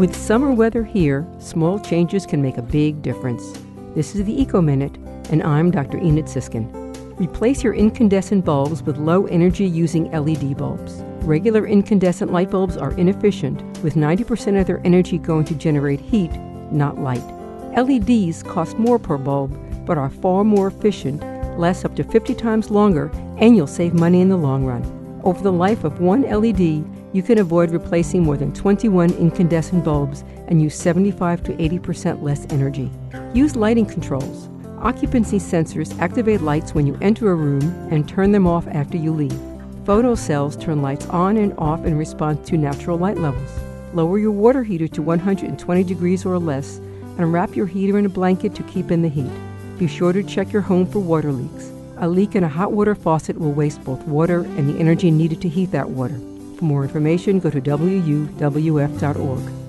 With 0.00 0.16
summer 0.16 0.50
weather 0.50 0.82
here, 0.82 1.28
small 1.40 1.78
changes 1.78 2.24
can 2.24 2.40
make 2.40 2.56
a 2.56 2.62
big 2.62 3.02
difference. 3.02 3.52
This 3.94 4.14
is 4.14 4.24
the 4.24 4.32
Eco 4.32 4.62
Minute, 4.62 4.96
and 5.28 5.42
I'm 5.42 5.70
Dr. 5.70 5.98
Enid 5.98 6.24
Sisskin. 6.24 6.70
Replace 7.20 7.62
your 7.62 7.74
incandescent 7.74 8.42
bulbs 8.42 8.82
with 8.82 8.96
low 8.96 9.26
energy 9.26 9.66
using 9.66 10.10
LED 10.10 10.56
bulbs. 10.56 11.02
Regular 11.26 11.66
incandescent 11.66 12.32
light 12.32 12.50
bulbs 12.50 12.78
are 12.78 12.92
inefficient, 12.92 13.60
with 13.82 13.94
90% 13.94 14.58
of 14.58 14.66
their 14.66 14.80
energy 14.86 15.18
going 15.18 15.44
to 15.44 15.54
generate 15.54 16.00
heat, 16.00 16.32
not 16.72 16.98
light. 16.98 17.22
LEDs 17.76 18.42
cost 18.42 18.78
more 18.78 18.98
per 18.98 19.18
bulb, 19.18 19.54
but 19.84 19.98
are 19.98 20.08
far 20.08 20.44
more 20.44 20.68
efficient, 20.68 21.20
last 21.58 21.84
up 21.84 21.94
to 21.96 22.04
50 22.04 22.34
times 22.36 22.70
longer, 22.70 23.10
and 23.36 23.54
you'll 23.54 23.66
save 23.66 23.92
money 23.92 24.22
in 24.22 24.30
the 24.30 24.36
long 24.38 24.64
run. 24.64 24.82
Over 25.24 25.42
the 25.42 25.52
life 25.52 25.84
of 25.84 26.00
one 26.00 26.22
LED, 26.22 26.86
you 27.12 27.22
can 27.22 27.38
avoid 27.38 27.70
replacing 27.70 28.22
more 28.22 28.36
than 28.36 28.52
21 28.52 29.10
incandescent 29.14 29.84
bulbs 29.84 30.22
and 30.46 30.62
use 30.62 30.74
75 30.76 31.42
to 31.44 31.52
80% 31.54 32.22
less 32.22 32.46
energy. 32.50 32.90
Use 33.34 33.56
lighting 33.56 33.86
controls. 33.86 34.48
Occupancy 34.78 35.38
sensors 35.38 35.98
activate 35.98 36.40
lights 36.40 36.74
when 36.74 36.86
you 36.86 36.96
enter 37.02 37.30
a 37.30 37.34
room 37.34 37.62
and 37.90 38.08
turn 38.08 38.32
them 38.32 38.46
off 38.46 38.66
after 38.68 38.96
you 38.96 39.12
leave. 39.12 39.32
Photocells 39.84 40.60
turn 40.60 40.82
lights 40.82 41.06
on 41.06 41.36
and 41.36 41.52
off 41.58 41.84
in 41.84 41.98
response 41.98 42.48
to 42.48 42.56
natural 42.56 42.96
light 42.96 43.18
levels. 43.18 43.50
Lower 43.92 44.18
your 44.18 44.30
water 44.30 44.62
heater 44.62 44.86
to 44.88 45.02
120 45.02 45.84
degrees 45.84 46.24
or 46.24 46.38
less 46.38 46.78
and 47.18 47.32
wrap 47.32 47.56
your 47.56 47.66
heater 47.66 47.98
in 47.98 48.06
a 48.06 48.10
blanket 48.10 48.54
to 48.54 48.62
keep 48.64 48.90
in 48.90 49.02
the 49.02 49.08
heat. 49.08 49.30
Be 49.78 49.88
sure 49.88 50.12
to 50.12 50.22
check 50.22 50.52
your 50.52 50.62
home 50.62 50.86
for 50.86 51.00
water 51.00 51.32
leaks. 51.32 51.72
A 51.96 52.08
leak 52.08 52.36
in 52.36 52.44
a 52.44 52.48
hot 52.48 52.72
water 52.72 52.94
faucet 52.94 53.38
will 53.38 53.52
waste 53.52 53.82
both 53.84 54.02
water 54.06 54.40
and 54.40 54.68
the 54.68 54.78
energy 54.78 55.10
needed 55.10 55.42
to 55.42 55.48
heat 55.48 55.72
that 55.72 55.90
water. 55.90 56.18
For 56.60 56.66
more 56.66 56.82
information, 56.82 57.40
go 57.40 57.48
to 57.48 57.58
wuwf.org. 57.58 59.59